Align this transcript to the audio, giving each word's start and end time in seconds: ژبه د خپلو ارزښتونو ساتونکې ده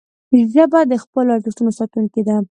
ژبه 0.53 0.79
د 0.91 0.93
خپلو 1.03 1.29
ارزښتونو 1.35 1.71
ساتونکې 1.79 2.21
ده 2.27 2.37